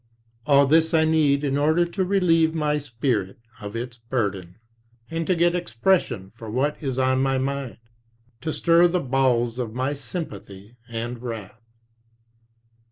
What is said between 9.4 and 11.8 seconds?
of my sympathy and wrath."